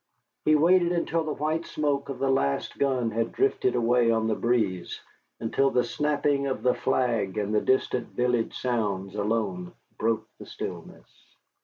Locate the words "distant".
7.61-8.07